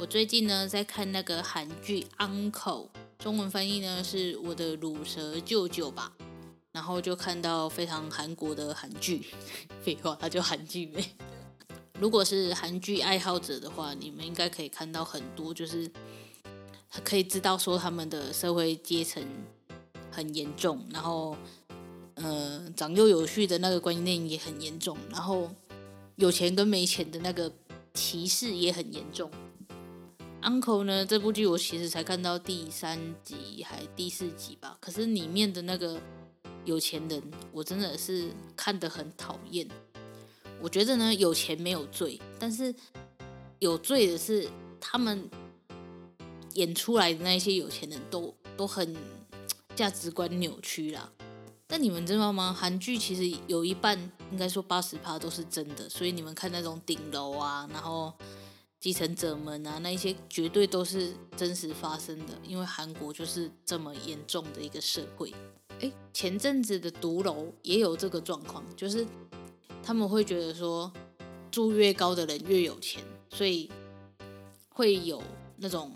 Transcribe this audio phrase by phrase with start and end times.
[0.00, 2.86] 我最近呢在看那个韩剧《Uncle》，
[3.18, 6.12] 中文翻译呢是我的乳蛇舅舅吧，
[6.70, 9.26] 然后就看到非常韩国的韩剧，
[9.82, 11.04] 废话，它就韩剧呗。
[11.98, 15.90] 如果是韩剧爱好者的话，你们应该可以看到很多，就是
[17.02, 19.20] 可以知道说他们的社会阶层
[20.12, 21.36] 很严重，然后
[22.14, 25.50] 呃长幼有序的那个观念也很严重，然后
[26.14, 27.52] 有钱跟没钱的那个
[27.94, 29.28] 歧视也很严重。
[30.48, 31.04] Uncle 呢？
[31.04, 34.78] 这部剧我其实才看到第三集还第四集吧。
[34.80, 36.00] 可是里面的那个
[36.64, 39.68] 有钱人，我真的是看得很讨厌。
[40.58, 42.74] 我觉得呢，有钱没有罪，但是
[43.58, 44.48] 有罪的是
[44.80, 45.28] 他们
[46.54, 48.96] 演出来的那些有钱人都都很
[49.76, 51.12] 价值观扭曲啦。
[51.66, 52.56] 但你们知道吗？
[52.58, 53.98] 韩剧其实有一半，
[54.32, 55.86] 应该说八十趴都是真的。
[55.90, 58.14] 所以你们看那种顶楼啊，然后。
[58.80, 65.34] 继承者们啊，那一些绝对都是真实发生的，因为韩国就是这么严重的一个社会。
[65.80, 69.04] 诶，前阵子的独楼也有这个状况，就是
[69.82, 70.92] 他们会觉得说，
[71.50, 73.68] 住越高的人越有钱，所以
[74.68, 75.20] 会有
[75.56, 75.92] 那种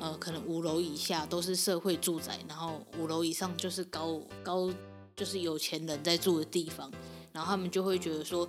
[0.00, 4.72] 呃，可能五楼以下都是社会住宅，然后五楼以上就是高高
[5.14, 6.90] 就是有钱人在住的地方，
[7.32, 8.48] 然后他们就会觉得说。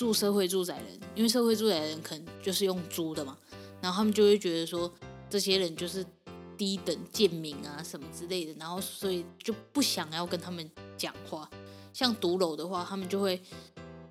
[0.00, 3.36] 住社会住宅人，因为社会住宅人可能就是用租的嘛，
[3.82, 4.90] 然后他们就会觉得说，
[5.28, 6.02] 这些人就是
[6.56, 11.46] 低等贱民啊什么之类的，然后所以就不想要跟他们讲话。
[11.92, 13.38] 像独楼的话，他们就会，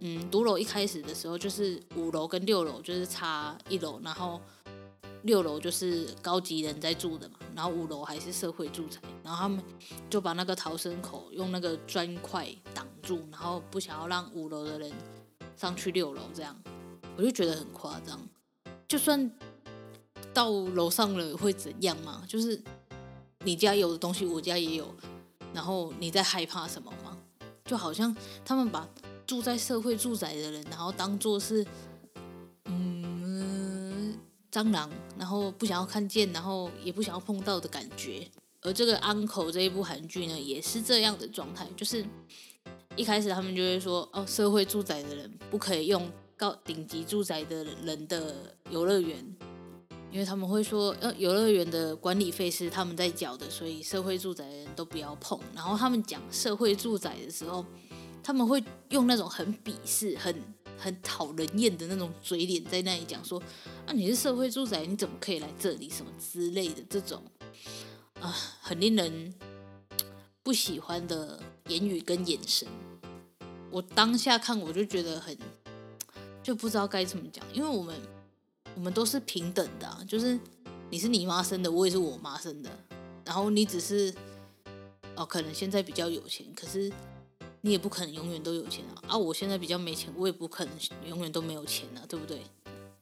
[0.02, 4.40] 嗯，独楼一开始的时候就是五楼跟六楼就是差一楼，然后
[5.24, 9.60] 六楼就是高级人在住的嘛，然后五楼还是社会住宅，然后他们
[10.08, 14.94] 就把那个逃生口用那个砖块挡住，然后不想要让五楼的人。
[15.60, 16.56] 上去六楼这样，
[17.18, 18.18] 我就觉得很夸张。
[18.88, 19.30] 就算
[20.34, 22.24] 到楼上了会怎样嘛？
[22.26, 22.64] 就是
[23.44, 24.96] 你家有的东西，我家也有。
[25.54, 27.18] 然后你在害怕什么吗？
[27.66, 28.16] 就好像
[28.46, 28.88] 他们把
[29.28, 31.66] 住在社会住宅的人，然后当做是
[32.66, 34.18] 嗯
[34.50, 38.26] 蟑螂，然后不想要看见，然后也不想要碰到的感觉。
[38.62, 42.06] 而这个 Uncle 这一部韩剧呢，也是这样的状态，就是。
[43.00, 49.18] 一开始他们就会说，哦，社会住宅的人不可以用高顶级住宅的人的游乐园，
[50.12, 55.40] 因为他们会说，呃，游乐园的管理费是他们在缴的，所以社会住宅的人都不要碰。
[55.56, 57.66] 然后他们讲社会住宅的时候，
[58.22, 60.36] 他们会用那种很鄙视、很
[60.78, 63.42] 很讨人厌的那种嘴脸在那里讲说，
[63.86, 65.90] 啊，你是社会住宅，你怎么可以来这里？
[65.90, 67.24] 什么之类的这种，
[68.20, 69.34] 啊，很令人
[70.44, 71.40] 不喜欢的
[71.70, 72.68] 言语跟眼神。
[73.72, 75.38] 我当下看我就觉得很，
[76.42, 77.96] 就不知道该怎么讲，因为我们
[78.76, 80.40] 我们都是平等的，就是
[80.90, 82.70] 你是你妈生的，我也是我妈生的，
[83.24, 84.14] 然后你只是
[85.16, 86.92] 哦，可能现在比较有钱，可是
[87.62, 90.74] 你也不可能永远都有钱啊，啊，我现在比较没钱，我也不可能
[91.08, 92.42] 永远都没有钱啊，对不对？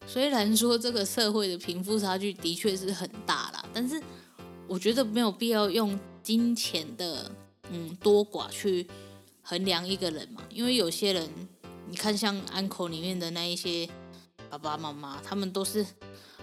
[0.05, 4.01] 虽然说这个社会的贫富差距的确是很大啦，但是
[4.67, 7.31] 我觉得没有必要用金钱的
[7.71, 8.85] 嗯多寡去。
[9.49, 11.29] 衡量一个人嘛，因为有些人，
[11.89, 13.87] 你看像《Uncle》里面的那一些
[14.49, 15.85] 爸爸妈妈，他们都是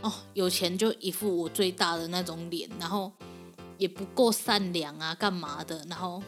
[0.00, 3.12] 哦有钱就一副我最大的那种脸，然后
[3.76, 6.22] 也不够善良啊，干嘛的，然后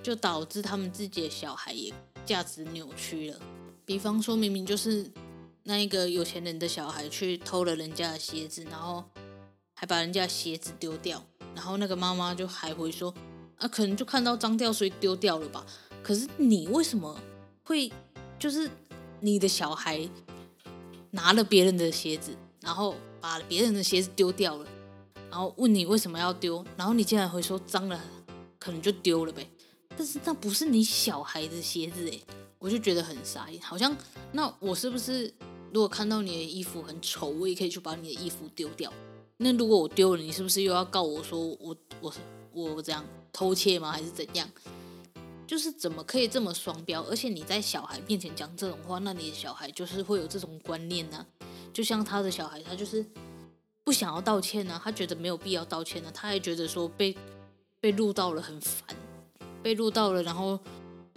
[0.00, 1.92] 就导致他们自己的小孩也
[2.24, 3.40] 价值扭曲了。
[3.84, 5.10] 比方说明明就是
[5.64, 9.02] 那一个有钱人的小孩去偷了人家的鞋子，然后
[9.74, 11.20] 还把人家鞋子丢掉，
[11.52, 13.12] 然后那个妈妈就还会说。
[13.64, 15.64] 啊，可能就看到脏掉，所以丢掉了吧。
[16.02, 17.18] 可是你为什么
[17.62, 17.90] 会
[18.38, 18.70] 就是
[19.20, 20.06] 你的小孩
[21.12, 24.66] 拿了别人的鞋子，然后把别人的鞋子丢掉了，
[25.30, 27.98] 然后问你为什么要丢，然后你竟然会说脏了，
[28.58, 29.48] 可能就丢了呗。
[29.96, 32.22] 但是那不是你小孩的鞋子诶，
[32.58, 33.62] 我就觉得很傻眼。
[33.62, 33.96] 好像
[34.32, 35.32] 那我是不是
[35.72, 38.92] 如果看到你的衣服很丑，我也可以去把你的衣服丢掉？
[39.38, 42.12] 那如果我丢了，你是不是又要告我说我我
[42.52, 43.02] 我这样
[43.34, 43.92] 偷窃吗？
[43.92, 44.48] 还是怎样？
[45.46, 47.02] 就是怎么可以这么双标？
[47.02, 51.26] 而且你在小孩面前讲这种话，那你的小孩就是会有这种观念呢？
[51.72, 53.04] 就像他的小孩，他就是
[53.82, 57.14] 不想要道歉呢，他觉得没有必要道歉呢，他还觉得说被
[57.80, 58.96] 被录到了很烦，
[59.62, 60.58] 被录到了，然后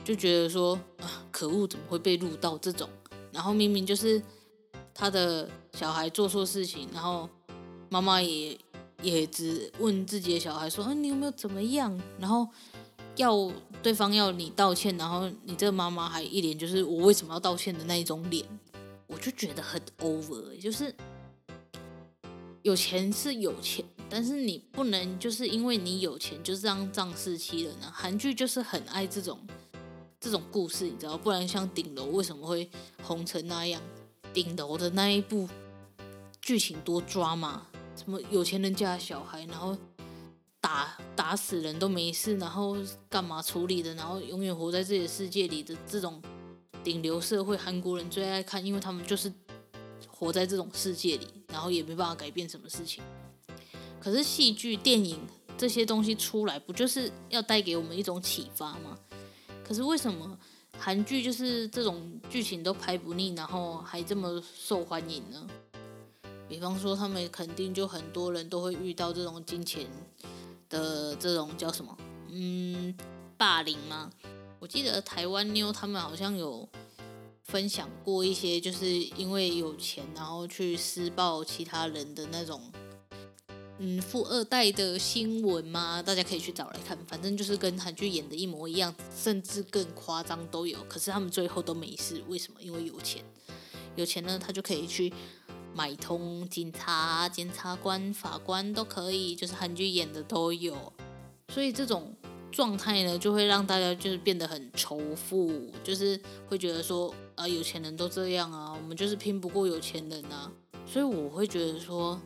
[0.03, 2.89] 就觉得说啊，可恶，怎么会被录到这种？
[3.31, 4.21] 然后明明就是
[4.93, 7.29] 他的小孩做错事情，然后
[7.89, 8.57] 妈妈也
[9.01, 11.99] 也只问自己的小孩说，啊，你有没有怎么样？
[12.19, 12.47] 然后。
[13.17, 13.51] 要
[13.81, 18.45] 对方要你道歉，然后你这个妈妈还一脸就是我为什么要道歉的那一种脸，
[19.07, 20.95] 我就觉得很 over，就是
[22.61, 27.91] 有钱是有钱，但是你不能就是因为你有钱就这样仗势欺人呢。
[27.91, 29.39] 韩剧就是很爱这种
[30.19, 31.17] 这种故事，你知道？
[31.17, 32.69] 不然像顶楼为什么会
[33.01, 33.81] 红成那样？
[34.31, 35.49] 顶楼的那一部
[36.39, 37.65] 剧情多抓马，
[37.97, 39.75] 什么有钱人家的小孩，然后。
[40.59, 42.75] 打打死人都没事，然后
[43.07, 43.93] 干嘛处理的？
[43.93, 46.21] 然后永远活在自己的世界里的这种
[46.83, 49.31] 顶流社会，韩国人最爱看，因为他们就是
[50.07, 53.03] 活在这种世界里，然后也没办法改变什么事情。
[54.01, 55.19] 可是戏剧、电影
[55.57, 58.97] 这些东西出来，不就是要带给我们一种启发吗？
[59.63, 60.37] 可是为什么
[60.77, 65.47] 韩剧就是这种剧情都拍不腻，然后还这么受欢迎呢？
[66.47, 69.87] 比方说，他们肯定就很多人都会遇到这种金钱。
[70.69, 71.97] 的这种叫什么？
[72.29, 72.93] 嗯，
[73.37, 74.11] 霸凌吗？
[74.59, 76.67] 我记得台湾妞他们好像有
[77.43, 82.61] 分享过一些，就是因为有钱，然后去施暴其他人的那种，
[83.77, 86.03] 嗯，富二代的新闻吗？
[86.03, 90.77] 大家可以去找来看，反正就是跟韩剧演的一模一样，甚至更夸张都有。
[90.89, 92.61] 可是他们最后都没事，为什么？
[92.61, 93.23] 因为有钱，
[93.95, 95.13] 有钱呢，他就可以去。
[95.77, 100.91] 买通警察、检察官、法官都可以，就是韩剧演的都有，
[101.53, 102.15] 所以这种
[102.51, 110.51] 状态呢，就会让大家就是变得很仇富，就是会觉得说啊，有钱人都这样啊，我们就是拼不过有钱人啊，
[110.87, 112.19] 所以我会觉得说，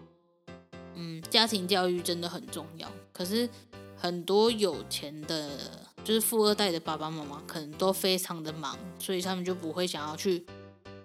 [0.96, 2.90] 嗯，家庭教育真的很重要。
[3.12, 3.50] 可是
[3.98, 5.60] 很多有钱的，
[6.06, 10.46] 就是富二代的爸爸妈妈，可能都非常的忙，所以他们就不会想要去。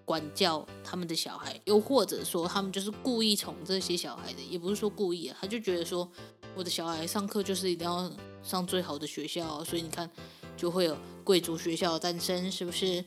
[0.07, 6.09] 管教他们的小孩，又或者说他们就是故意宠这些小孩的，也不是说故意啊，他就觉得说
[6.55, 8.11] 我的小孩上课就是一定要
[8.43, 10.09] 上最好的学校，所以你看
[10.57, 13.05] 就会有贵族学校诞生，是不是？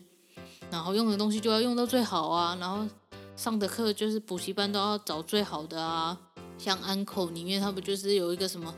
[0.70, 2.86] 然后用的东西就要用到最好啊，然后
[3.34, 6.16] 上的课就是补习班都要找最好的啊，
[6.58, 8.74] 像安可里面他不就是有一个什么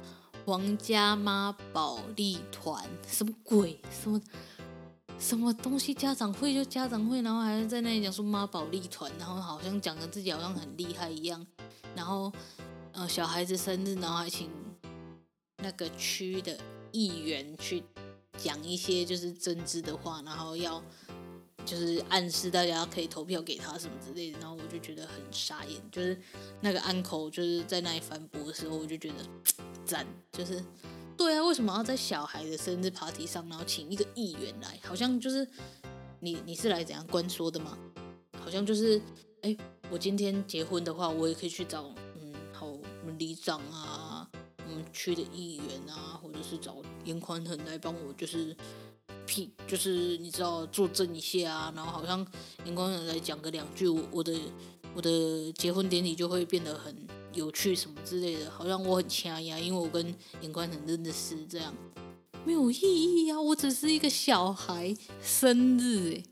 [0.46, 4.20] 皇家妈宝莉团，什么鬼，什么？
[5.22, 11.46] 什么东西家长会就家长会，然后还是在那里讲说妈宝力团，然后好像讲的自己好像很厉害一样，
[11.94, 12.30] 然后
[12.90, 14.50] 呃小孩子生日，然后还请
[15.58, 16.58] 那个区的
[16.90, 17.84] 议员去
[18.36, 20.82] 讲一些就是真知的话，然后要
[21.64, 26.20] 就是暗示大家可以投票给他什么之类的，然后我就觉得很傻眼，就是
[26.60, 29.14] 那个安口就是在那里反驳的时候，我就觉得
[29.86, 30.62] 赞，就是。
[31.22, 34.76] 对啊，为什么要在小孩的生日 party 上，然后请一个议员来？
[34.82, 35.46] 好像就是
[36.19, 37.79] 你你是来怎样关说的吗？
[38.41, 39.00] 好像就是，
[39.43, 39.56] 哎，
[39.88, 44.29] 我今天结婚的话，我也可以去找，嗯，好，我们里长啊，
[44.67, 48.56] 我们区的议员啊，或者是找严宽恒来帮我，就是
[49.24, 52.26] 批，就是你知道作证一下啊，然后好像
[52.64, 54.36] 严宽恒来讲个两句，我我的
[54.93, 57.21] 我的结婚典礼就会变得很。
[57.34, 61.74] 有趣什么之类的，好像我很强呀，因为我跟颜宽成真的是这样，
[62.44, 63.41] 没有意义呀。
[63.41, 66.22] 我只是一个小孩生日，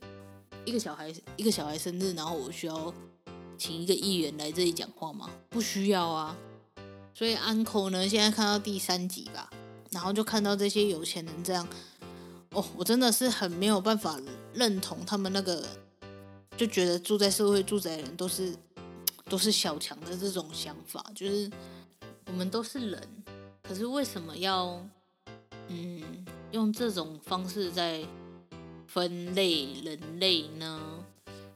[0.64, 2.92] 一个小孩一个小孩生日，然后我需要
[3.56, 5.30] 请一个议员来这里讲话吗？
[5.48, 6.36] 不需要啊。
[7.14, 9.50] 所以安可呢，现在看到第三集吧，
[9.90, 11.66] 然后就看到这些有钱人这样，
[12.52, 14.20] 哦，我真的是很没有办法
[14.52, 15.66] 认同他们那个，
[16.56, 18.54] 就觉得住在社会住宅的人都是。
[19.30, 21.48] 都是小强的这种想法，就是
[22.26, 23.08] 我们都是人，
[23.62, 24.84] 可是为什么要
[25.68, 28.04] 嗯用这种方式在
[28.88, 31.04] 分类人类呢？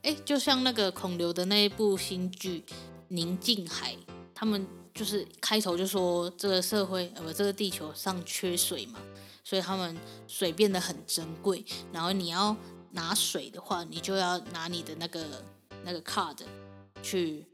[0.03, 2.61] 诶，就像那个孔刘的那一部新剧
[3.09, 3.93] 《宁静海》，
[4.33, 4.65] 他们
[4.95, 9.01] 就是开头就说这个社会呃不这个地球上缺水嘛，
[9.43, 9.97] 所以他们
[10.29, 12.57] 水变得很珍贵，然后你要
[12.93, 15.43] 拿水的话，你就要拿你的那个
[15.83, 16.39] 那个 card
[17.03, 17.45] 去。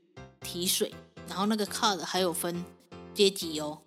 [0.40, 0.92] 提水
[1.28, 2.64] 然后那个 card 还有分
[3.14, 3.78] 阶级哦，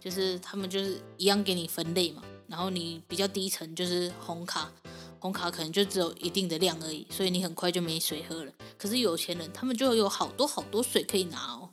[0.00, 2.22] 就是他们就是一样给你分类嘛。
[2.46, 4.72] 然后你比较低层就是红卡，
[5.20, 8.52] 红卡可能就只有一定的量而已，所以你很快就没水喝了。
[8.78, 11.68] 可是有钱人他们就有好多好多水可以拿哦。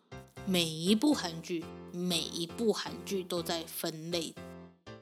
[0.45, 1.63] 每一部韩剧，
[1.93, 4.35] 每一部韩剧都在分类，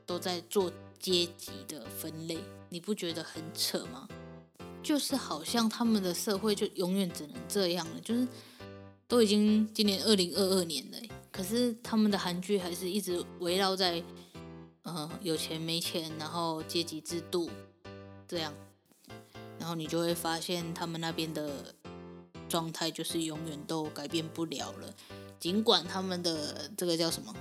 [0.06, 2.38] 都在做阶级的分类，
[2.70, 4.08] 你不觉得很扯吗？
[4.84, 8.28] 就是好像他们的社会就永远只能这样了，就是
[9.14, 10.98] 都已经今年二零二二年了，
[11.32, 14.04] 可是他们的韩剧还是一直围绕在，
[14.82, 17.48] 呃，有钱没钱，然后阶级制度
[18.28, 18.52] 这样，
[19.60, 21.76] 然后你就会发现他们那边的
[22.50, 24.92] 状态就是永远都改变不了了。
[25.40, 27.36] 尽管他们的这个叫什么，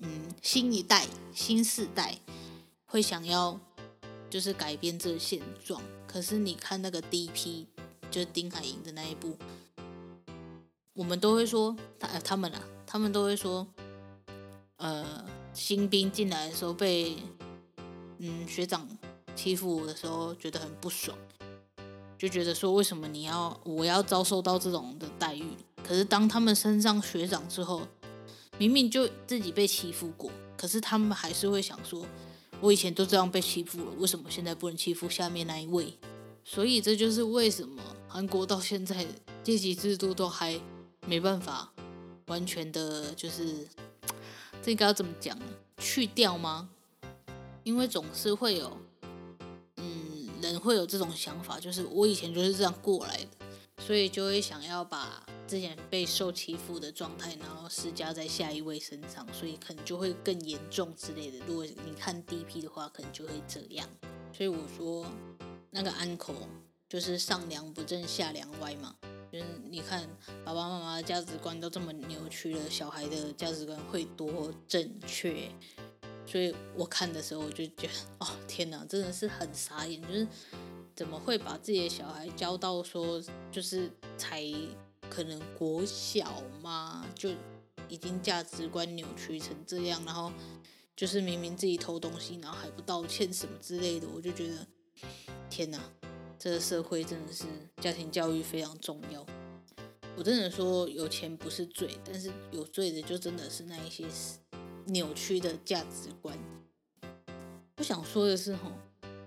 [0.00, 2.18] 嗯，新一代、新世代
[2.84, 3.60] 会想要
[4.28, 7.68] 就是改变这现状，可是你看那个第一批
[8.10, 9.38] 就是丁海寅的那一部，
[10.96, 13.66] 我们都会说他他们啊，他们都会说，
[14.78, 17.16] 呃，新兵进来的时候被
[18.18, 18.88] 嗯学长
[19.34, 21.16] 欺负的时候觉得很不爽，
[22.16, 25.44] 就觉得说为什么你要我要遭受到这种的待遇？
[25.84, 27.82] 可是当他们升上学长之后，
[28.56, 32.06] 明明就自己被欺负过，可是他们还是会想说，
[32.62, 35.98] 我以前都这样被欺负了，为什么现在不能欺负下面那一位？
[36.42, 39.06] 所以这就是为什么韩国到现在
[39.44, 40.58] 阶级制度都还
[41.06, 41.72] 没办法
[42.26, 43.66] 完全的，就是
[44.62, 45.46] 这应该要怎么讲呢？
[45.78, 46.68] 去掉吗？
[47.64, 48.76] 因为总是会有，
[49.76, 53.28] 嗯，人会有这种想法，就是我以前就是这样过来的，
[53.78, 55.24] 所以就会想要把。
[55.46, 61.38] 之前被受欺负的状态，然后施加在下一位身上，所以可能就会更严重之类的。
[61.46, 63.88] 如果你看 DP 的话，可能就会这样。
[64.32, 65.06] 所以我说
[65.70, 66.34] 那个 uncle
[66.88, 68.96] 就是上梁不正下梁歪嘛，
[69.32, 70.08] 就是你看
[70.44, 75.50] 爸爸妈妈的价值观都这么扭曲了，小孩的价值观会多正确？
[76.26, 80.26] 所以我看的时候我就觉得，哦天哪，真的是很傻眼，就是
[80.94, 84.42] 怎么会把自己的小孩教到说就是才。
[85.08, 87.30] 可能国小嘛，就
[87.88, 90.32] 已经价值观扭曲成这样，然后
[90.96, 94.66] 就是明明自己偷东西，然后还不道歉什么之类的，我就觉得
[95.48, 95.78] 天哪，
[96.38, 97.44] 这个社会真的是
[97.80, 99.24] 家庭教育非常重要。
[100.16, 104.06] 我真的说有钱不是罪，但是有罪的就真的是那一些
[104.86, 106.38] 扭曲的价值观。
[107.78, 108.72] 我想说的是吼，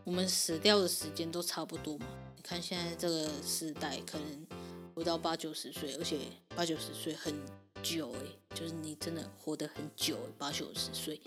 [0.04, 4.48] 我们死掉的时间都差不多嘛，你看现在这个时代可能。
[4.96, 7.34] 活到八九十岁，而且八九十岁很
[7.82, 8.20] 久哎，
[8.54, 11.22] 就是你真的活得很久，八九十岁。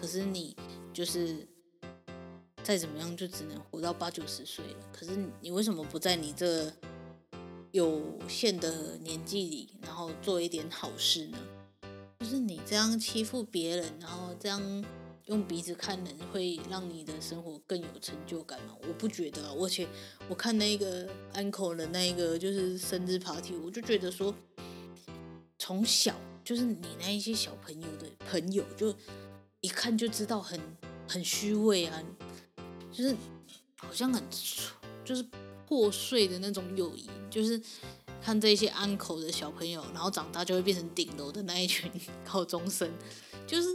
[0.00, 0.56] 可是你
[0.92, 1.46] 就是
[2.66, 4.90] 再怎么样，就只能活到八九十岁了。
[4.92, 6.72] 可是你为什么不在你这
[7.70, 11.38] 有限的年纪里，然后做一点好事呢？
[12.18, 14.84] 就是你这样欺负别人，然后这样。
[15.26, 18.76] 用鼻子看人会让你的生活更有成就感吗？
[18.86, 19.84] 我不觉得啊，而且
[20.28, 21.04] 我看那个
[21.34, 24.32] uncle 的那个就是生日 party，我就觉得说，
[25.58, 28.94] 从小就是你那一些小朋友的朋友，就
[29.62, 30.60] 一看就知道很
[31.08, 32.00] 很虚伪啊，
[32.96, 33.14] 就是
[33.78, 34.22] 好像很
[35.04, 35.24] 就是
[35.66, 37.60] 破碎的那种友谊，就是
[38.22, 41.90] 看这些 uncle 的小朋友，然后长大就会变成顶楼的那一群
[42.24, 42.90] 高中生，
[43.46, 43.68] 就是。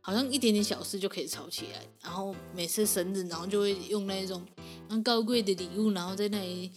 [0.00, 4.40] 好像一点点小事就可以吵起来，然后每次生日，然后就会用那种
[4.88, 6.70] 很高贵的礼物，然后在那里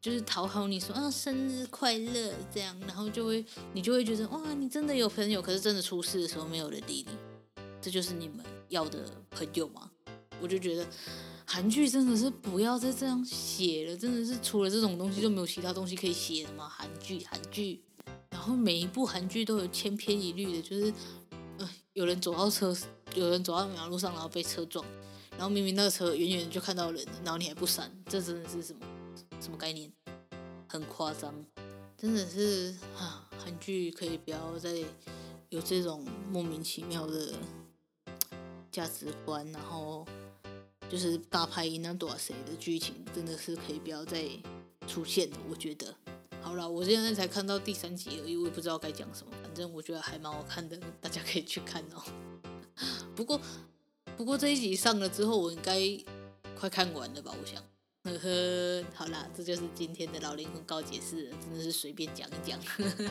[0.00, 9.90] 就是讨好你说啊生日快乐这样，然后就会你就会觉得哇你真的有朋友，可是真的出事的时候没有人理你，这就是你们要的朋友吗？
[10.40, 10.86] 我就觉得
[11.46, 16.68] 韩剧真的是不要再这样写了，真的是除了这种东西就没有其他东西可以写的吗？
[16.68, 17.82] 韩剧韩剧，
[18.30, 20.92] 然后每一部韩剧都有千篇一律的，就是。
[21.58, 22.74] 呃有人走到车，
[23.14, 24.82] 有人走到马路上，然后被车撞，
[25.32, 28.80] 然后明明那个车远远就看到人，然后你还不闪，这真的是什么
[29.40, 29.92] 什么概念？
[30.68, 31.34] 很夸张，
[31.98, 33.28] 真的是啊！
[33.36, 34.72] 韩剧可以不要再
[35.50, 37.34] 有这种莫名其妙的
[38.70, 40.06] 价值观，然后
[40.90, 44.24] 就是大牌一那多少谁的剧情，真的是可以不要再
[44.88, 45.36] 出现了。
[45.48, 45.94] 我觉得，
[46.42, 49.32] 好了，我现在才看到第三集而已，我也不知道该讲什么。
[49.40, 52.02] 反正我觉得还蛮好看的，大家可以去看哦。
[53.14, 53.40] 不过，
[54.16, 55.80] 不过这一集上了之后，我应该
[56.58, 57.32] 快看完了吧？
[57.40, 57.62] 我想，
[58.04, 62.58] 呵呵，好啦，这就是今天的老灵魂告解室，真的是随便讲一讲。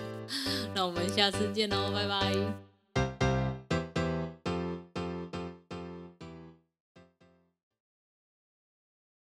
[0.75, 2.68] 那我们下次见喽，拜拜。